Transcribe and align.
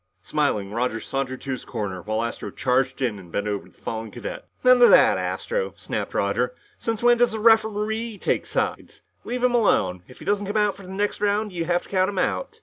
Smiling, 0.23 0.71
Roger 0.71 0.99
sauntered 0.99 1.41
to 1.41 1.51
his 1.51 1.63
corner 1.63 2.01
while 2.01 2.23
Astro 2.23 2.49
charged 2.49 3.03
in 3.03 3.19
and 3.19 3.31
bent 3.31 3.47
over 3.47 3.69
the 3.69 3.77
fallen 3.77 4.09
cadet. 4.09 4.47
"None 4.63 4.81
of 4.81 4.89
that, 4.89 5.19
Astro!" 5.19 5.75
snapped 5.77 6.15
Roger. 6.15 6.55
"Since 6.79 7.03
when 7.03 7.19
does 7.19 7.35
a 7.35 7.39
referee 7.39 8.17
take 8.17 8.47
sides? 8.47 9.01
Leave 9.23 9.43
him 9.43 9.53
alone! 9.53 10.01
If 10.07 10.17
he 10.17 10.25
doesn't 10.25 10.47
come 10.47 10.57
out 10.57 10.75
for 10.75 10.81
the 10.81 10.89
next 10.91 11.21
round, 11.21 11.53
you 11.53 11.65
have 11.65 11.83
to 11.83 11.89
count 11.89 12.09
him 12.09 12.17
out!" 12.17 12.59